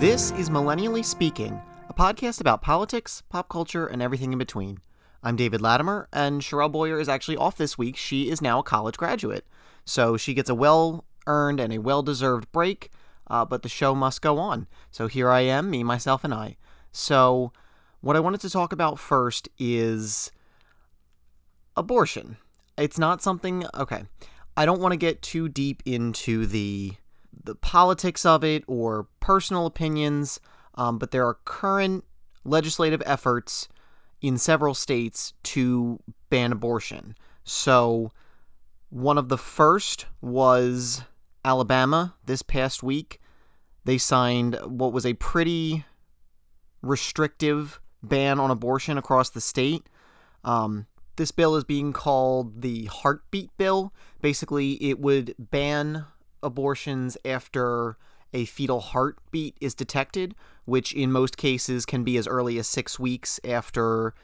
[0.00, 1.60] This is Millennially Speaking,
[1.90, 4.78] a podcast about politics, pop culture, and everything in between.
[5.22, 7.98] I'm David Latimer, and Sherelle Boyer is actually off this week.
[7.98, 9.46] She is now a college graduate,
[9.84, 12.90] so she gets a well earned and a well deserved break,
[13.26, 14.68] uh, but the show must go on.
[14.90, 16.56] So here I am, me, myself, and I.
[16.92, 17.52] So,
[18.00, 20.32] what I wanted to talk about first is
[21.76, 22.38] abortion.
[22.78, 24.04] It's not something, okay,
[24.56, 26.94] I don't want to get too deep into the
[27.44, 30.40] the politics of it or personal opinions,
[30.74, 32.04] um, but there are current
[32.44, 33.68] legislative efforts
[34.20, 37.14] in several states to ban abortion.
[37.44, 38.10] So,
[38.90, 41.02] one of the first was
[41.44, 43.20] Alabama this past week.
[43.84, 45.84] They signed what was a pretty
[46.82, 49.88] restrictive ban on abortion across the state.
[50.44, 53.92] Um, this bill is being called the Heartbeat Bill.
[54.20, 56.06] Basically, it would ban
[56.42, 57.96] abortions after
[58.32, 62.98] a fetal heartbeat is detected, which in most cases can be as early as six
[62.98, 64.14] weeks after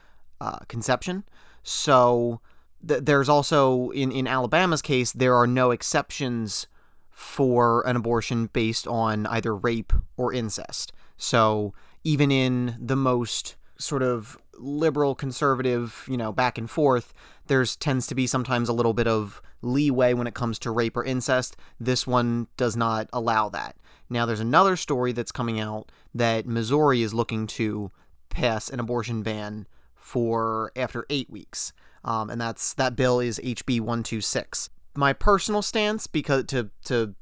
[0.40, 1.24] uh, conception.
[1.62, 2.40] So
[2.86, 6.68] th- there's also, in, in Alabama's case, there are no exceptions
[7.10, 10.92] for an abortion based on either rape or incest.
[11.16, 11.72] So
[12.04, 17.12] even in the most sort of liberal conservative, you know, back and forth,
[17.46, 20.96] there's tends to be sometimes a little bit of leeway when it comes to rape
[20.96, 21.56] or incest.
[21.78, 23.76] This one does not allow that.
[24.08, 27.90] Now there's another story that's coming out that Missouri is looking to
[28.28, 31.72] pass an abortion ban for after 8 weeks.
[32.04, 34.70] Um, and that's that bill is HB 126.
[34.94, 37.14] My personal stance because to to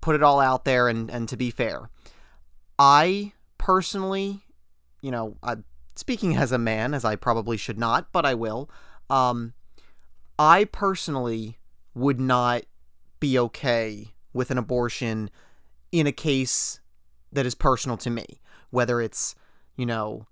[0.00, 1.88] put it all out there and and to be fair,
[2.78, 4.42] I personally,
[5.00, 5.56] you know, I
[5.96, 8.70] speaking as a man, as I probably should not, but I will.
[9.10, 9.54] Um,
[10.38, 11.58] I personally
[11.94, 12.64] would not
[13.18, 15.30] be okay with an abortion
[15.90, 16.80] in a case
[17.32, 18.40] that is personal to me,
[18.70, 19.34] whether it's,
[19.76, 20.26] you know,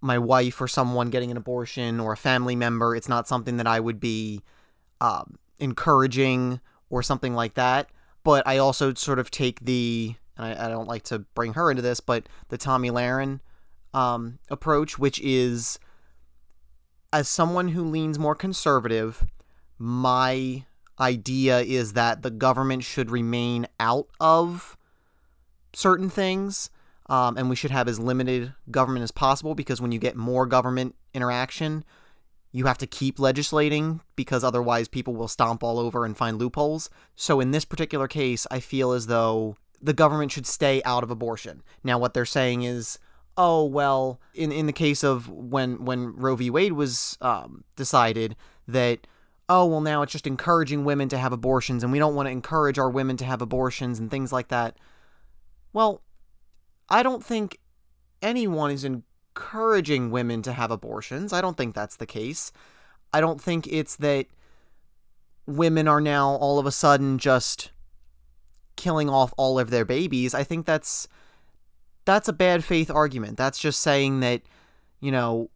[0.00, 2.96] my wife or someone getting an abortion or a family member.
[2.96, 4.42] It's not something that I would be
[5.00, 7.88] um, encouraging or something like that.
[8.24, 11.70] But I also sort of take the, and I, I don't like to bring her
[11.70, 13.40] into this, but the Tomi Lahren
[13.94, 15.78] um, approach, which is
[17.12, 19.26] as someone who leans more conservative,
[19.78, 20.64] my
[20.98, 24.76] idea is that the government should remain out of
[25.72, 26.70] certain things.
[27.06, 30.46] Um, and we should have as limited government as possible because when you get more
[30.46, 31.84] government interaction,
[32.52, 36.88] you have to keep legislating because otherwise people will stomp all over and find loopholes.
[37.16, 41.10] So in this particular case, I feel as though the government should stay out of
[41.10, 41.62] abortion.
[41.82, 42.98] Now, what they're saying is,
[43.36, 46.50] oh well, in in the case of when when Roe v.
[46.50, 48.36] Wade was um, decided
[48.66, 49.06] that
[49.48, 52.30] oh well now it's just encouraging women to have abortions and we don't want to
[52.30, 54.76] encourage our women to have abortions and things like that.
[55.72, 56.02] Well,
[56.88, 57.58] I don't think
[58.22, 61.32] anyone is encouraging women to have abortions.
[61.32, 62.52] I don't think that's the case.
[63.12, 64.26] I don't think it's that
[65.46, 67.70] women are now all of a sudden just
[68.76, 70.34] killing off all of their babies.
[70.34, 71.08] I think that's
[72.04, 73.36] that's a bad faith argument.
[73.36, 74.42] That's just saying that,
[75.00, 75.50] you know,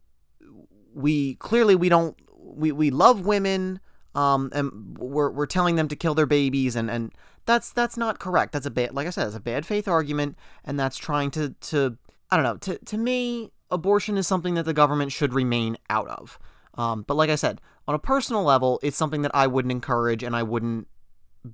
[0.93, 3.79] we clearly we don't we, we love women
[4.13, 7.11] um and we're we're telling them to kill their babies and and
[7.45, 8.53] that's that's not correct.
[8.53, 11.49] That's a bad like I said, it's a bad faith argument and that's trying to
[11.49, 11.97] to
[12.31, 16.07] I don't know, to to me abortion is something that the government should remain out
[16.07, 16.39] of.
[16.75, 20.23] Um, but like I said, on a personal level, it's something that I wouldn't encourage
[20.23, 20.87] and I wouldn't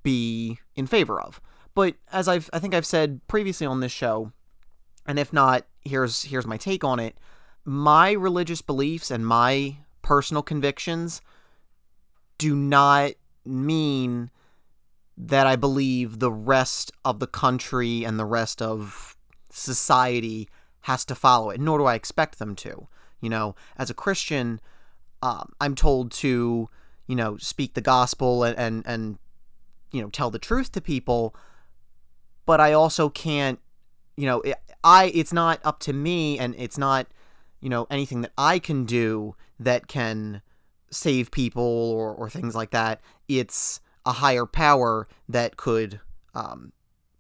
[0.03, 1.41] be in favor of.
[1.73, 4.31] But as I've I think I've said previously on this show,
[5.11, 7.17] and if not, here's here's my take on it.
[7.66, 11.22] My religious beliefs and my personal convictions
[12.38, 13.11] do not
[13.45, 14.31] mean
[15.17, 19.17] that I believe the rest of the country and the rest of
[19.49, 20.47] society
[20.83, 22.88] has to follow it, nor do I expect them to.
[23.19, 24.61] You know, as a Christian,
[25.22, 26.69] um, I'm told to,
[27.05, 29.19] you know, speak the gospel and, and, and,
[29.91, 31.35] you know, tell the truth to people,
[32.46, 33.59] but I also can't,
[34.16, 34.41] you know,
[34.83, 37.07] I, it's not up to me and it's not,
[37.59, 40.41] you know, anything that I can do that can
[40.89, 43.01] save people or, or things like that.
[43.28, 45.99] It's a higher power that could,
[46.33, 46.73] um,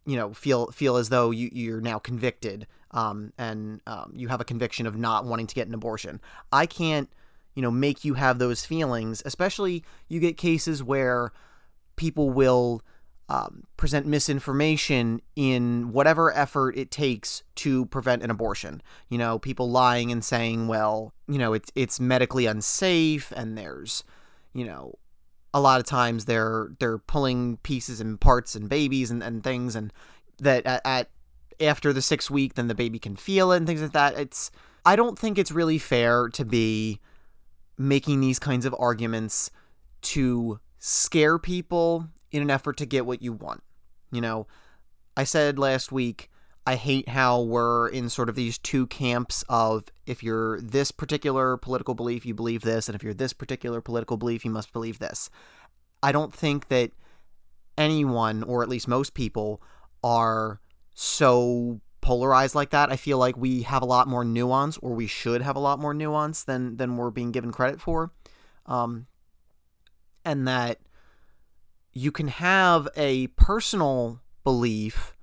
[0.05, 4.41] you know, feel feel as though you, you're now convicted um, and um, you have
[4.41, 6.19] a conviction of not wanting to get an abortion.
[6.51, 7.09] I can't,
[7.55, 11.31] you know, make you have those feelings, especially you get cases where
[11.95, 12.81] people will
[13.31, 18.81] um, present misinformation in whatever effort it takes to prevent an abortion.
[19.07, 24.03] You know, people lying and saying, well, you know, it's it's medically unsafe, and there's,
[24.53, 24.95] you know,
[25.53, 29.77] a lot of times they're they're pulling pieces and parts and babies and, and things,
[29.77, 29.93] and
[30.39, 31.09] that at, at
[31.61, 34.19] after the sixth week, then the baby can feel it and things like that.
[34.19, 34.51] It's
[34.85, 36.99] I don't think it's really fair to be
[37.77, 39.51] making these kinds of arguments
[40.01, 43.63] to scare people in an effort to get what you want.
[44.11, 44.47] You know,
[45.15, 46.29] I said last week
[46.65, 51.57] I hate how we're in sort of these two camps of if you're this particular
[51.57, 54.99] political belief, you believe this, and if you're this particular political belief, you must believe
[54.99, 55.29] this.
[56.03, 56.91] I don't think that
[57.77, 59.61] anyone, or at least most people,
[60.03, 60.61] are
[60.93, 62.91] so polarized like that.
[62.91, 65.79] I feel like we have a lot more nuance, or we should have a lot
[65.79, 68.11] more nuance than than we're being given credit for,
[68.67, 69.07] um,
[70.23, 70.79] and that
[71.93, 75.15] you can have a personal belief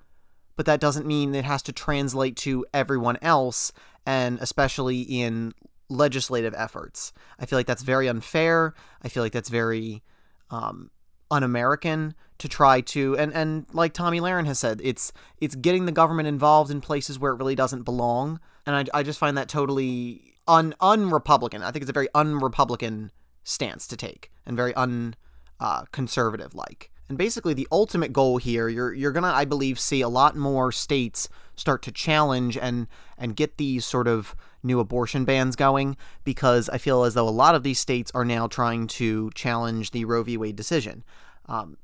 [0.59, 3.73] but that doesn't mean it has to translate to everyone else,
[4.05, 5.55] and especially in
[5.89, 7.13] legislative efforts.
[7.39, 8.75] I feel like that's very unfair.
[9.01, 10.03] I feel like that's very
[10.51, 10.91] um,
[11.31, 15.93] un-American to try to and and like Tomi Lahren has said, it's it's getting the
[15.93, 19.49] government involved in places where it really doesn't belong, and I, I just find that
[19.49, 21.63] totally un un-Republican.
[21.63, 23.13] I think it's a very un-Republican
[23.45, 25.15] stance to take and very un
[25.61, 26.91] uh, conservative like.
[27.09, 30.71] And basically, the ultimate goal here, you're you're gonna, I believe, see a lot more
[30.71, 36.69] states start to challenge and and get these sort of new abortion bans going because
[36.69, 40.05] I feel as though a lot of these states are now trying to challenge the
[40.05, 40.37] Roe v.
[40.37, 41.05] Wade decision.
[41.47, 41.79] Um,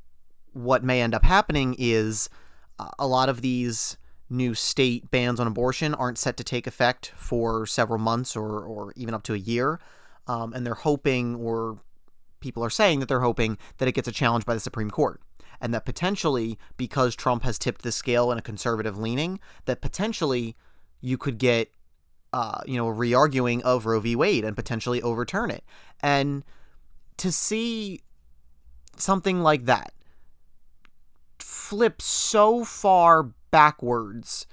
[0.52, 2.28] what may end up happening is
[2.78, 3.96] uh, a lot of these
[4.30, 8.92] new state bans on abortion aren't set to take effect for several months or, or
[8.96, 9.80] even up to a year.
[10.26, 11.78] Um, and they're hoping or
[12.44, 15.20] people are saying that they're hoping that it gets a challenge by the Supreme Court.
[15.60, 20.56] And that potentially, because Trump has tipped the scale in a conservative leaning, that potentially
[21.00, 21.72] you could get,
[22.34, 24.14] uh, you know, a re arguing of Roe v.
[24.14, 25.64] Wade and potentially overturn it.
[26.02, 26.44] And
[27.16, 28.02] to see
[28.96, 29.94] something like that
[31.38, 34.46] flip so far backwards,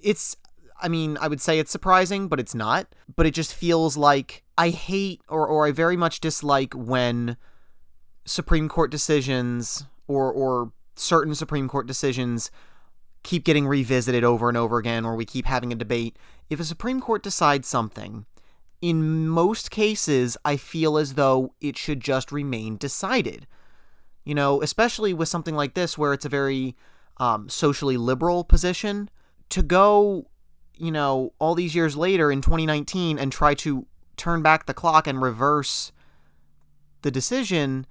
[0.00, 0.36] it's
[0.80, 2.86] I mean, I would say it's surprising, but it's not.
[3.14, 7.36] But it just feels like I hate or, or I very much dislike when
[8.24, 12.50] Supreme Court decisions or or certain Supreme Court decisions
[13.22, 16.16] keep getting revisited over and over again or we keep having a debate.
[16.50, 18.26] If a Supreme Court decides something,
[18.80, 23.46] in most cases I feel as though it should just remain decided.
[24.24, 26.76] You know, especially with something like this where it's a very
[27.16, 29.08] um, socially liberal position
[29.48, 30.26] to go
[30.82, 33.86] you know, all these years later in 2019 and try to
[34.16, 35.92] turn back the clock and reverse
[37.02, 37.86] the decision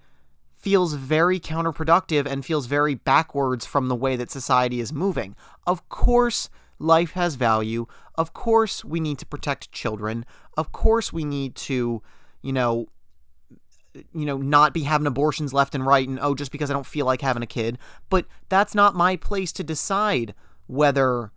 [0.53, 5.35] feels very counterproductive and feels very backwards from the way that society is moving.
[5.65, 7.87] Of course, life has value.
[8.15, 10.25] Of course, we need to protect children.
[10.57, 12.01] Of course, we need to,
[12.41, 12.87] you know,
[14.13, 16.85] you know, not be having abortions left and right and oh, just because I don't
[16.85, 17.77] feel like having a kid.
[18.09, 20.33] But that's not my place to decide
[20.67, 21.31] whether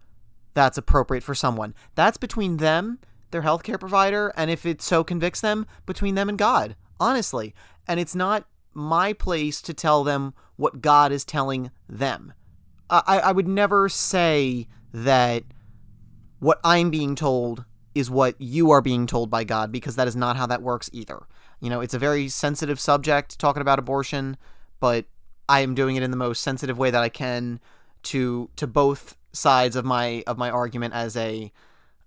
[0.52, 1.74] that's appropriate for someone.
[1.94, 3.00] That's between them,
[3.34, 7.52] their healthcare provider, and if it so convicts them, between them and God, honestly.
[7.88, 12.32] And it's not my place to tell them what God is telling them.
[12.88, 15.42] I, I would never say that
[16.38, 20.14] what I'm being told is what you are being told by God because that is
[20.14, 21.26] not how that works either.
[21.60, 24.36] You know, it's a very sensitive subject talking about abortion,
[24.78, 25.06] but
[25.48, 27.58] I am doing it in the most sensitive way that I can
[28.04, 31.50] to to both sides of my of my argument as a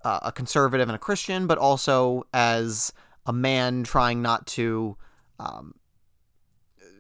[0.07, 2.93] uh, a conservative and a Christian, but also as
[3.25, 4.95] a man trying not to
[5.37, 5.75] um,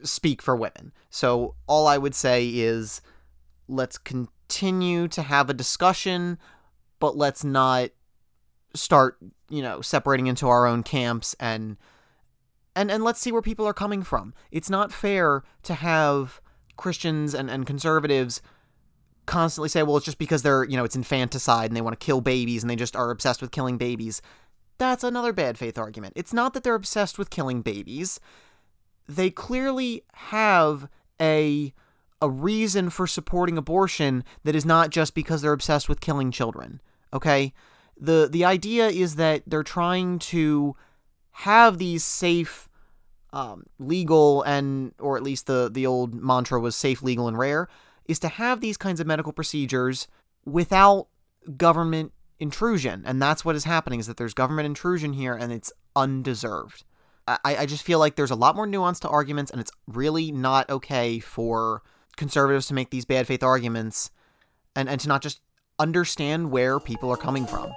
[0.03, 0.91] speak for women.
[1.09, 3.01] So all I would say is
[3.69, 6.37] let's continue to have a discussion,
[6.99, 7.91] but let's not
[8.73, 9.17] start,
[9.49, 11.77] you know, separating into our own camps and
[12.75, 14.33] and and let's see where people are coming from.
[14.51, 16.41] It's not fair to have
[16.75, 18.41] Christians and, and conservatives
[19.27, 22.03] constantly say, well, it's just because they're, you know, it's infanticide and they want to
[22.03, 24.21] kill babies and they just are obsessed with killing babies.
[24.79, 26.13] That's another bad faith argument.
[26.15, 28.19] It's not that they're obsessed with killing babies.
[29.07, 30.89] They clearly have
[31.21, 31.73] a
[32.19, 36.81] a reason for supporting abortion that is not just because they're obsessed with killing children.
[37.13, 37.53] Okay?
[37.99, 40.75] The the idea is that they're trying to
[41.31, 42.67] have these safe
[43.33, 47.67] um, legal and or at least the the old mantra was safe legal and rare
[48.07, 50.07] is to have these kinds of medical procedures
[50.45, 51.07] without
[51.57, 53.03] government intrusion.
[53.05, 56.83] And that's what is happening is that there's government intrusion here and it's undeserved.
[57.27, 60.31] I, I just feel like there's a lot more nuance to arguments and it's really
[60.31, 61.83] not okay for
[62.15, 64.11] conservatives to make these bad faith arguments
[64.75, 65.41] and, and to not just
[65.79, 67.71] understand where people are coming from.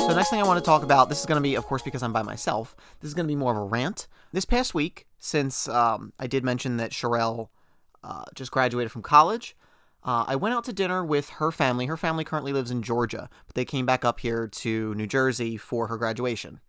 [0.00, 1.66] So, the next thing I want to talk about, this is going to be, of
[1.66, 4.08] course, because I'm by myself, this is going to be more of a rant.
[4.32, 7.48] This past week, since um, I did mention that Sherelle
[8.02, 9.54] uh, just graduated from college.
[10.02, 11.86] Uh, I went out to dinner with her family.
[11.86, 15.58] Her family currently lives in Georgia, but they came back up here to New Jersey
[15.58, 16.60] for her graduation.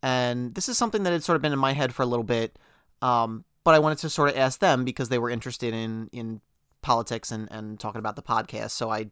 [0.00, 2.24] And this is something that had sort of been in my head for a little
[2.24, 2.56] bit,
[3.02, 6.40] um, but I wanted to sort of ask them because they were interested in in
[6.82, 8.70] politics and, and talking about the podcast.
[8.70, 9.10] So I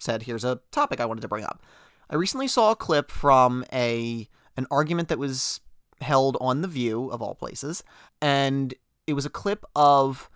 [0.00, 1.62] said, here's a topic I wanted to bring up.
[2.10, 5.60] I recently saw a clip from a an argument that was
[6.04, 7.82] held on The View, of all places,
[8.22, 8.74] and
[9.06, 10.30] it was a clip of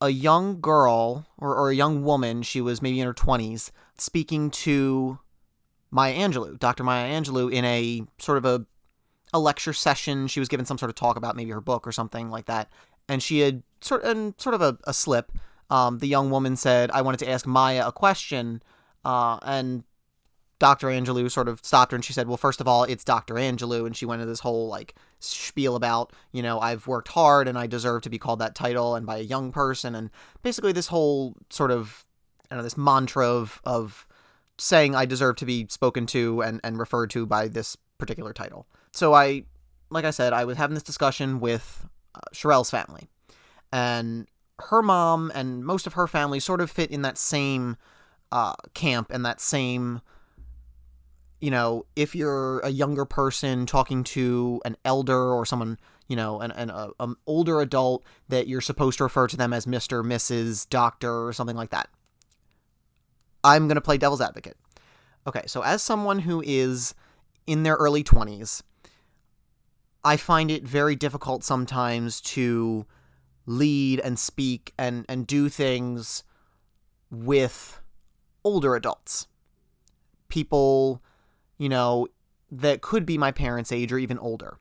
[0.00, 4.50] a young girl or, or a young woman, she was maybe in her 20s, speaking
[4.50, 5.18] to
[5.90, 6.84] Maya Angelou, Dr.
[6.84, 8.64] Maya Angelou, in a sort of a,
[9.32, 10.26] a lecture session.
[10.26, 12.70] She was given some sort of talk about maybe her book or something like that.
[13.08, 15.32] And she had sort and sort of a, a slip.
[15.68, 18.62] Um, the young woman said, I wanted to ask Maya a question.
[19.04, 19.84] Uh, and
[20.60, 20.88] Dr.
[20.88, 23.34] Angelou sort of stopped her and she said, Well, first of all, it's Dr.
[23.34, 23.86] Angelou.
[23.86, 27.58] And she went into this whole like spiel about, you know, I've worked hard and
[27.58, 29.94] I deserve to be called that title and by a young person.
[29.94, 30.10] And
[30.42, 32.06] basically, this whole sort of,
[32.50, 34.06] I know, this mantra of, of
[34.58, 38.66] saying I deserve to be spoken to and, and referred to by this particular title.
[38.92, 39.44] So I,
[39.88, 43.08] like I said, I was having this discussion with uh, Sherelle's family.
[43.72, 47.78] And her mom and most of her family sort of fit in that same
[48.30, 50.02] uh, camp and that same
[51.40, 56.40] you know, if you're a younger person talking to an elder or someone, you know,
[56.40, 60.04] an, an a, um, older adult, that you're supposed to refer to them as Mr.,
[60.04, 61.88] Mrs., Doctor, or something like that.
[63.42, 64.56] I'm going to play devil's advocate.
[65.26, 66.94] Okay, so as someone who is
[67.46, 68.62] in their early 20s,
[70.04, 72.86] I find it very difficult sometimes to
[73.46, 76.22] lead and speak and, and do things
[77.10, 77.80] with
[78.44, 79.26] older adults.
[80.28, 81.02] People
[81.60, 82.08] you know,
[82.50, 84.56] that could be my parents' age or even older.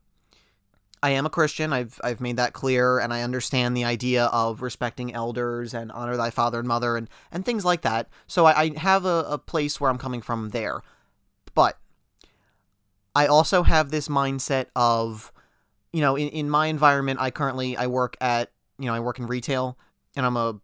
[1.01, 1.71] I am a Christian.
[1.71, 6.17] I've I've made that clear, and I understand the idea of respecting elders and honor
[6.17, 8.09] thy father and mother and and things like that.
[8.27, 10.81] So I, I have a, a place where I'm coming from there,
[11.55, 11.79] but
[13.15, 15.31] I also have this mindset of,
[15.93, 19.19] you know, in, in my environment, I currently I work at you know I work
[19.19, 19.77] in retail,
[20.17, 20.59] and I'm a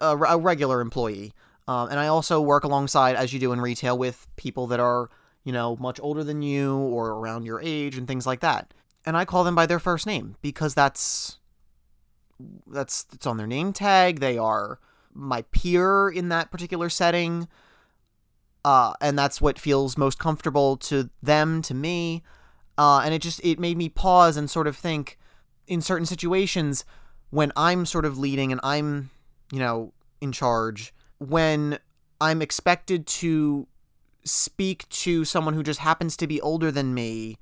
[0.00, 1.32] a, a regular employee,
[1.66, 5.10] um, and I also work alongside as you do in retail with people that are
[5.44, 8.72] you know, much older than you or around your age and things like that.
[9.04, 11.38] And I call them by their first name because that's
[12.66, 14.20] that's it's on their name tag.
[14.20, 14.78] They are
[15.12, 17.48] my peer in that particular setting.
[18.64, 22.22] Uh, and that's what feels most comfortable to them, to me.
[22.78, 25.18] Uh, and it just it made me pause and sort of think
[25.66, 26.84] in certain situations
[27.30, 29.10] when I'm sort of leading and I'm,
[29.50, 31.78] you know, in charge, when
[32.20, 33.66] I'm expected to
[34.24, 37.38] speak to someone who just happens to be older than me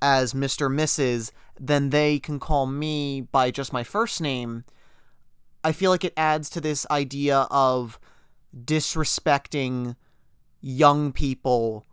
[0.00, 0.72] as Mr.
[0.72, 4.64] Mrs., then they can call me by just my first name.
[5.64, 7.98] I feel like it adds to this idea of
[8.56, 9.96] disrespecting
[10.60, 11.84] young people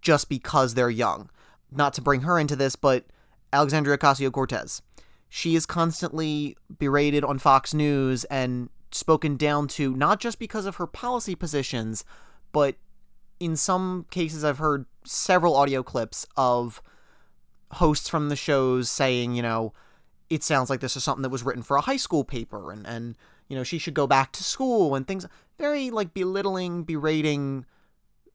[0.00, 1.30] just because they're young.
[1.70, 3.06] Not to bring her into this, but
[3.52, 4.82] Alexandria Ocasio Cortez.
[5.28, 10.76] She is constantly berated on Fox News and spoken down to, not just because of
[10.76, 12.04] her policy positions,
[12.52, 12.76] but
[13.40, 16.82] in some cases, I've heard several audio clips of
[17.72, 19.72] hosts from the shows saying, you know,
[20.30, 22.86] it sounds like this is something that was written for a high school paper and,
[22.86, 23.16] and
[23.48, 25.26] you know, she should go back to school and things
[25.58, 27.64] very like belittling, berating,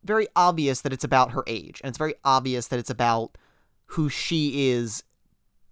[0.04, 1.80] very obvious that it's about her age.
[1.84, 3.38] And it's very obvious that it's about
[3.88, 5.04] who she is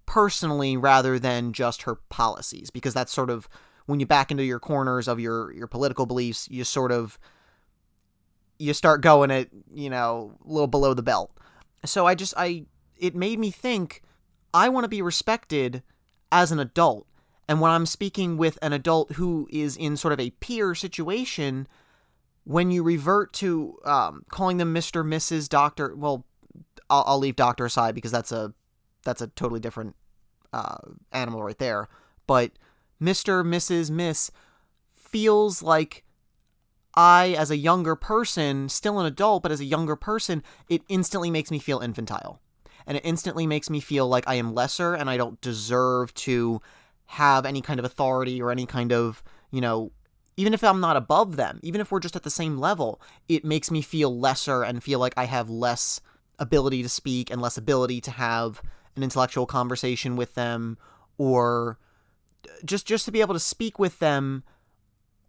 [0.05, 3.47] personally rather than just her policies because that's sort of
[3.85, 7.17] when you back into your corners of your your political beliefs, you sort of
[8.61, 11.31] you start going at, you know, a little below the belt.
[11.83, 12.65] So I just, I,
[12.97, 14.03] it made me think
[14.53, 15.81] I want to be respected
[16.31, 17.07] as an adult.
[17.47, 21.67] And when I'm speaking with an adult who is in sort of a peer situation,
[22.43, 26.25] when you revert to um, calling them Mr., Mrs., Doctor, well,
[26.89, 28.53] I'll, I'll, leave Doctor aside because that's a
[29.03, 29.95] that's a totally different
[30.53, 30.77] uh,
[31.11, 31.87] animal right there.
[32.27, 32.51] But
[33.01, 34.31] Mr., Mrs., Miss
[34.95, 36.03] feels like
[36.95, 41.31] I, as a younger person, still an adult, but as a younger person, it instantly
[41.31, 42.41] makes me feel infantile.
[42.85, 46.61] And it instantly makes me feel like I am lesser and I don't deserve to
[47.05, 49.91] have any kind of authority or any kind of, you know,
[50.37, 53.45] even if I'm not above them, even if we're just at the same level, it
[53.45, 56.01] makes me feel lesser and feel like I have less
[56.39, 58.61] ability to speak and less ability to have
[58.95, 60.77] an intellectual conversation with them
[61.17, 61.77] or
[62.65, 64.43] just just to be able to speak with them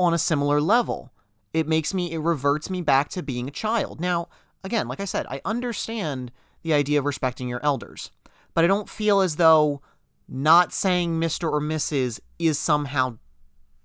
[0.00, 1.12] on a similar level
[1.52, 4.00] it makes me, it reverts me back to being a child.
[4.00, 4.28] Now,
[4.64, 6.32] again, like I said, I understand
[6.62, 8.10] the idea of respecting your elders,
[8.54, 9.82] but I don't feel as though
[10.28, 11.50] not saying Mr.
[11.50, 12.20] or Mrs.
[12.38, 13.18] is somehow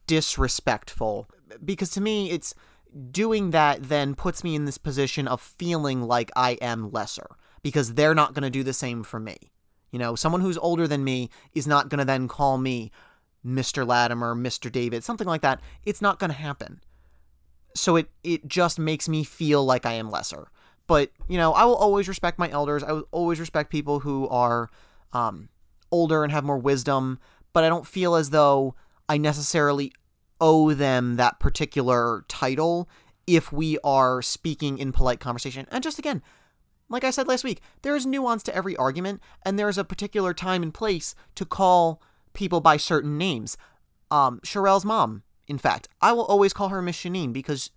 [0.06, 1.30] disrespectful
[1.64, 2.56] because to me it's
[3.12, 7.94] doing that then puts me in this position of feeling like I am lesser because
[7.94, 9.36] they're not going to do the same for me.
[9.92, 12.92] You know, someone who's older than me is not going to then call me
[13.46, 13.86] Mr.
[13.86, 14.72] Latimer, Mr.
[14.72, 15.60] David, something like that.
[15.86, 16.82] It's not going to happen.
[17.78, 20.50] So it it just makes me feel like I am lesser.
[20.88, 22.82] But, you know, I will always respect my elders.
[22.82, 24.70] I will always respect people who are
[25.12, 25.50] um,
[25.92, 27.20] older and have more wisdom,
[27.52, 28.74] but I don't feel as though
[29.10, 29.92] I necessarily
[30.40, 32.88] owe them that particular title
[33.26, 35.68] if we are speaking in polite conversation.
[35.72, 36.22] And just again,
[36.90, 39.84] like I said last week, there is nuance to every argument, and there is a
[39.84, 42.02] particular time and place to call
[42.34, 43.58] people by certain names.
[44.10, 47.72] Um, Sherelle's mom, in fact, I will always call her Miss Shanine because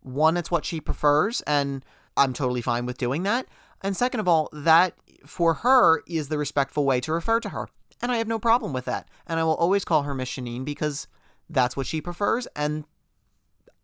[0.00, 1.84] one, it's what she prefers, and
[2.16, 3.46] I'm totally fine with doing that.
[3.80, 7.68] And second of all, that for her is the respectful way to refer to her.
[8.00, 9.08] And I have no problem with that.
[9.26, 11.06] And I will always call her Miss Shanine because
[11.48, 12.84] that's what she prefers, and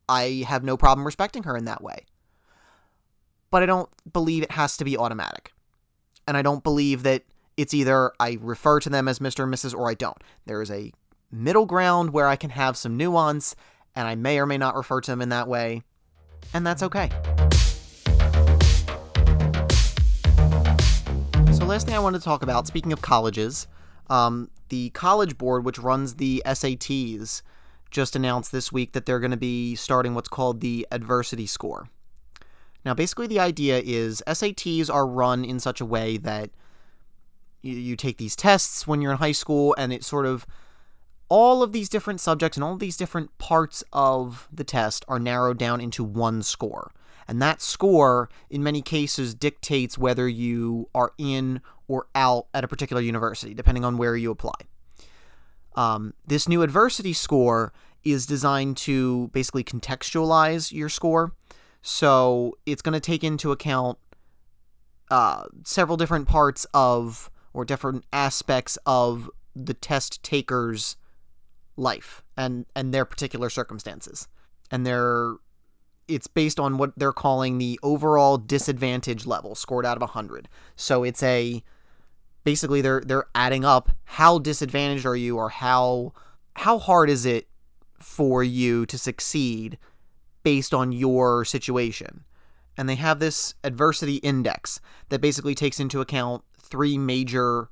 [0.08, 2.06] I have no problem respecting her in that way.
[3.50, 5.52] But I don't believe it has to be automatic.
[6.26, 7.22] And I don't believe that
[7.56, 9.44] it's either I refer to them as Mr.
[9.44, 9.76] and Mrs.
[9.76, 10.22] or I don't.
[10.46, 10.92] There is a
[11.30, 13.54] middle ground where I can have some nuance,
[13.94, 15.82] and I may or may not refer to them in that way,
[16.54, 17.10] and that's okay.
[21.52, 23.66] So, last thing I wanted to talk about, speaking of colleges,
[24.08, 27.42] um, the College Board, which runs the SATs,
[27.90, 31.88] just announced this week that they're going to be starting what's called the adversity score.
[32.84, 36.50] Now, basically, the idea is SATs are run in such a way that
[37.60, 40.46] you, you take these tests when you're in high school, and it sort of
[41.28, 45.18] all of these different subjects and all of these different parts of the test are
[45.18, 46.92] narrowed down into one score.
[47.26, 52.68] And that score, in many cases, dictates whether you are in or out at a
[52.68, 54.54] particular university, depending on where you apply.
[55.74, 57.72] Um, this new adversity score
[58.02, 61.32] is designed to basically contextualize your score.
[61.82, 63.98] So it's going to take into account
[65.10, 70.96] uh, several different parts of or different aspects of the test taker's
[71.78, 74.28] life and and their particular circumstances.
[74.70, 75.36] And their
[76.06, 80.48] it's based on what they're calling the overall disadvantage level scored out of 100.
[80.74, 81.62] So it's a
[82.44, 86.12] basically they're they're adding up how disadvantaged are you or how
[86.56, 87.48] how hard is it
[87.98, 89.78] for you to succeed
[90.42, 92.24] based on your situation.
[92.76, 97.70] And they have this adversity index that basically takes into account three major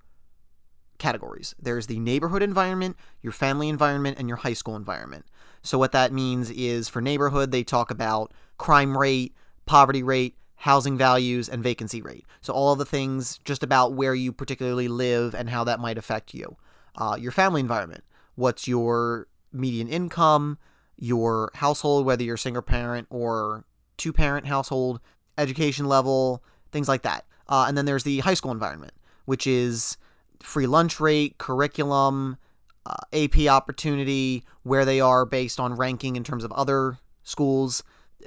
[0.99, 1.55] categories.
[1.61, 5.27] There's the neighborhood environment, your family environment, and your high school environment.
[5.63, 9.35] So, what that means is for neighborhood, they talk about crime rate,
[9.67, 12.25] poverty rate, housing values, and vacancy rate.
[12.41, 15.99] So, all of the things just about where you particularly live and how that might
[15.99, 16.57] affect you.
[16.95, 18.05] Uh, your family environment.
[18.37, 20.59] What's your median income,
[20.97, 23.65] your household, whether you're single parent or
[23.97, 25.01] two parent household,
[25.39, 27.25] education level, things like that.
[27.49, 28.93] Uh, and then there's the high school environment,
[29.25, 29.97] which is
[30.43, 32.39] free lunch rate, curriculum,
[32.85, 37.83] uh, AP opportunity, where they are based on ranking in terms of other schools,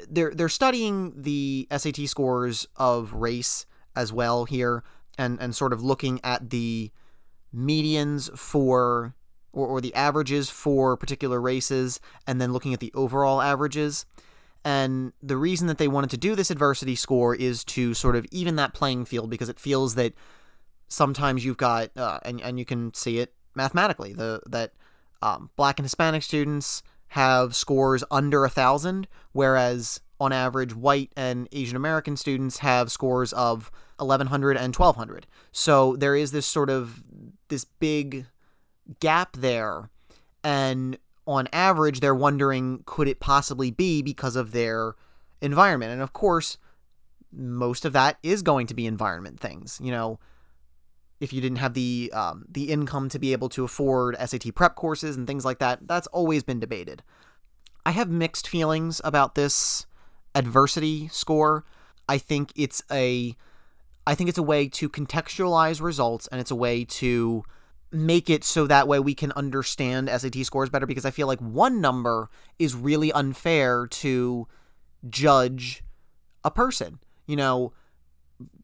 [0.09, 4.83] they're they're studying the SAT scores of race as well here,
[5.17, 6.91] and and sort of looking at the
[7.55, 9.15] medians for
[9.51, 14.05] or, or the averages for particular races, and then looking at the overall averages.
[14.65, 18.25] And the reason that they wanted to do this adversity score is to sort of
[18.31, 20.13] even that playing field because it feels that
[20.89, 24.73] sometimes you've got uh, and and you can see it mathematically the that
[25.21, 31.47] um, black and Hispanic students have scores under a thousand, whereas on average, white and
[31.51, 35.25] Asian American students have scores of 1100 and 1200.
[35.51, 37.03] So there is this sort of
[37.47, 38.25] this big
[38.99, 39.89] gap there,
[40.43, 44.95] and on average, they're wondering could it possibly be because of their
[45.41, 45.91] environment?
[45.91, 46.57] And of course,
[47.31, 49.79] most of that is going to be environment things.
[49.81, 50.19] You know,
[51.19, 54.75] if you didn't have the um, the income to be able to afford SAT prep
[54.75, 55.87] courses and things like that.
[55.87, 57.03] That's always been debated.
[57.85, 59.85] I have mixed feelings about this
[60.35, 61.65] adversity score.
[62.07, 63.35] I think it's a
[64.07, 67.43] I think it's a way to contextualize results and it's a way to
[67.91, 71.39] make it so that way we can understand SAT scores better because I feel like
[71.39, 74.47] one number is really unfair to
[75.09, 75.83] judge
[76.43, 76.99] a person.
[77.25, 77.73] You know,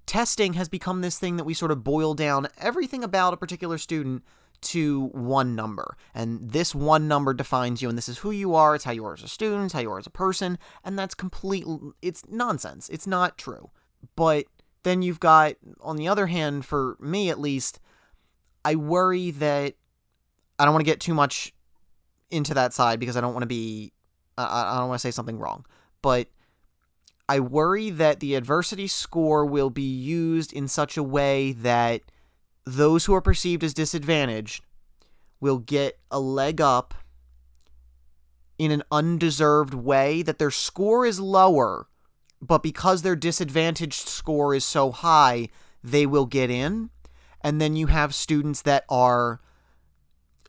[0.06, 3.78] testing has become this thing that we sort of boil down everything about a particular
[3.78, 4.24] student
[4.62, 5.98] to one number.
[6.14, 8.76] And this one number defines you, and this is who you are.
[8.76, 10.58] It's how you are as a student, it's how you are as a person.
[10.84, 11.66] And that's complete,
[12.02, 12.90] it's nonsense.
[12.90, 13.70] It's not true.
[14.16, 14.46] But
[14.84, 17.80] then you've got, on the other hand, for me at least,
[18.64, 19.76] I worry that
[20.58, 21.54] I don't want to get too much
[22.32, 23.94] into that side because I don't want to be,
[24.38, 25.66] I, I don't want to say something wrong,
[26.02, 26.28] but
[27.28, 32.02] I worry that the adversity score will be used in such a way that
[32.66, 34.64] those who are perceived as disadvantaged
[35.40, 36.94] will get a leg up
[38.58, 41.88] in an undeserved way, that their score is lower,
[42.42, 45.50] but because their disadvantaged score is so high,
[45.84, 46.90] they will get in.
[47.42, 49.42] And then you have students that are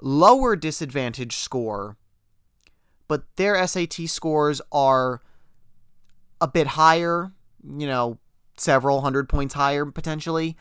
[0.00, 1.96] lower disadvantage score,
[3.08, 5.20] but their SAT scores are
[6.40, 8.18] a bit higher, you know,
[8.56, 10.56] several hundred points higher potentially,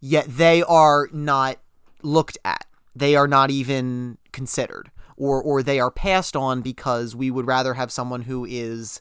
[0.00, 1.58] yet they are not
[2.02, 2.66] looked at.
[2.94, 7.74] They are not even considered or or they are passed on because we would rather
[7.74, 9.00] have someone who is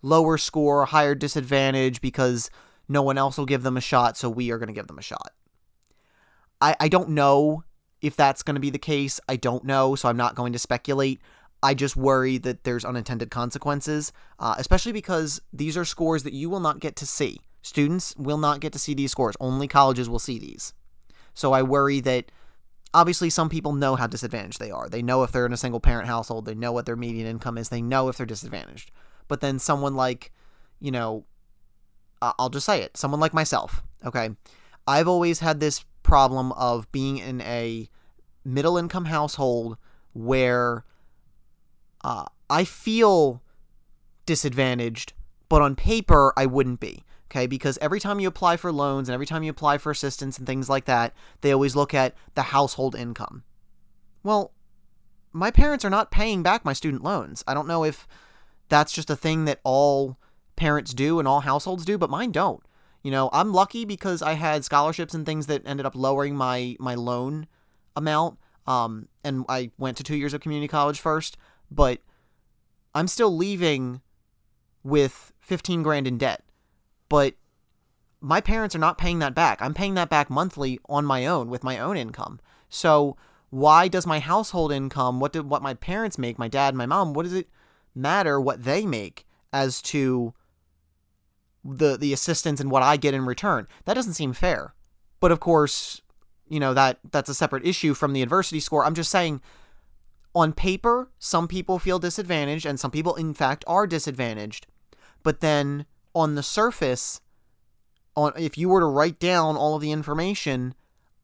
[0.00, 2.50] lower score, higher disadvantage because
[2.88, 4.98] no one else will give them a shot, so we are going to give them
[4.98, 5.32] a shot.
[6.60, 7.64] I I don't know
[8.00, 9.20] if that's going to be the case.
[9.28, 11.20] I don't know, so I'm not going to speculate.
[11.62, 16.50] I just worry that there's unintended consequences, uh, especially because these are scores that you
[16.50, 17.40] will not get to see.
[17.62, 19.36] Students will not get to see these scores.
[19.38, 20.74] Only colleges will see these.
[21.34, 22.32] So I worry that
[22.92, 24.88] obviously some people know how disadvantaged they are.
[24.88, 27.56] They know if they're in a single parent household, they know what their median income
[27.56, 28.90] is, they know if they're disadvantaged.
[29.28, 30.32] But then someone like,
[30.80, 31.24] you know,
[32.20, 34.30] I'll just say it, someone like myself, okay?
[34.86, 37.88] I've always had this problem of being in a
[38.44, 39.76] middle income household
[40.12, 40.84] where
[42.04, 43.42] uh, I feel
[44.26, 45.12] disadvantaged,
[45.48, 47.04] but on paper, I wouldn't be.
[47.30, 50.36] Okay, because every time you apply for loans and every time you apply for assistance
[50.36, 53.42] and things like that, they always look at the household income.
[54.22, 54.52] Well,
[55.32, 57.42] my parents are not paying back my student loans.
[57.46, 58.06] I don't know if
[58.68, 60.18] that's just a thing that all
[60.56, 62.62] parents do and all households do, but mine don't.
[63.02, 66.76] You know, I'm lucky because I had scholarships and things that ended up lowering my
[66.78, 67.46] my loan
[67.96, 68.38] amount.
[68.66, 71.36] Um, and I went to two years of community college first
[71.74, 72.00] but
[72.94, 74.00] I'm still leaving
[74.82, 76.44] with 15 grand in debt.
[77.08, 77.34] But
[78.20, 79.60] my parents are not paying that back.
[79.60, 82.40] I'm paying that back monthly on my own with my own income.
[82.68, 83.16] So
[83.50, 87.12] why does my household income, what do what my parents make, my dad, my mom,
[87.12, 87.48] what does it
[87.94, 90.32] matter what they make as to
[91.64, 93.66] the the assistance and what I get in return?
[93.84, 94.74] That doesn't seem fair.
[95.20, 96.00] But of course,
[96.48, 98.84] you know, that that's a separate issue from the adversity score.
[98.84, 99.42] I'm just saying
[100.34, 104.66] on paper, some people feel disadvantaged, and some people, in fact, are disadvantaged.
[105.22, 107.20] But then on the surface,
[108.16, 110.74] on if you were to write down all of the information,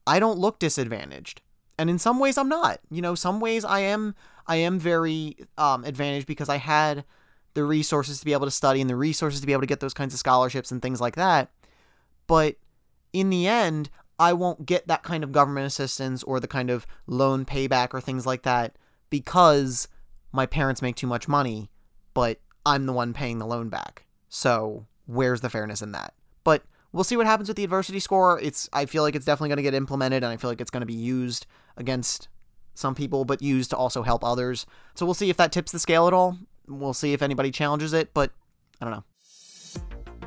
[0.05, 1.41] I don't look disadvantaged.
[1.77, 2.79] And in some ways, I'm not.
[2.91, 4.15] You know, some ways I am.
[4.47, 7.05] I am very um, advantaged because I had
[7.53, 9.79] the resources to be able to study and the resources to be able to get
[9.79, 11.51] those kinds of scholarships and things like that.
[12.27, 12.57] But
[13.13, 16.85] in the end, I won't get that kind of government assistance or the kind of
[17.07, 18.75] loan payback or things like that
[19.09, 19.87] because
[20.31, 21.69] my parents make too much money,
[22.13, 24.05] but I'm the one paying the loan back.
[24.27, 26.13] So where's the fairness in that?
[26.43, 28.39] But we'll see what happens with the adversity score.
[28.39, 30.71] It's I feel like it's definitely going to get implemented, and I feel like it's
[30.71, 31.45] going to be used
[31.77, 32.27] against
[32.75, 34.65] some people, but used to also help others.
[34.95, 36.37] So we'll see if that tips the scale at all.
[36.67, 38.31] We'll see if anybody challenges it, but
[38.79, 39.03] I don't know.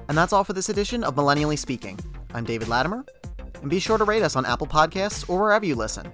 [0.08, 1.98] And that's all for this edition of Millennially Speaking.
[2.34, 3.04] I'm David Latimer,
[3.60, 6.10] and be sure to rate us on Apple Podcasts or wherever you listen.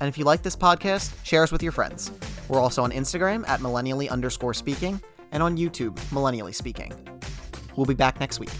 [0.00, 2.10] And if you like this podcast, share us with your friends.
[2.48, 5.00] We're also on Instagram at millennially underscore speaking
[5.32, 6.92] and on YouTube, millennially speaking.
[7.76, 8.50] We'll be back next week.